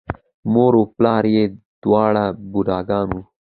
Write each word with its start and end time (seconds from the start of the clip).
مور 0.53 0.73
و 0.77 0.83
پلار 0.95 1.23
یې 1.35 1.43
دواړه 1.83 2.23
بوډاګان 2.51 3.07
وو، 3.11 3.21